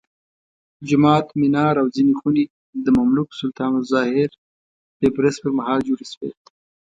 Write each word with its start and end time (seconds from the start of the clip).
جومات، 0.87 1.27
منار 1.39 1.75
او 1.81 1.87
ځینې 1.95 2.13
خونې 2.19 2.45
د 2.83 2.85
مملوک 2.97 3.29
سلطان 3.39 3.71
الظاهر 3.79 4.29
بیبرس 4.99 5.35
پرمهال 5.43 5.79
جوړې 5.87 6.05
شوې. 6.13 6.31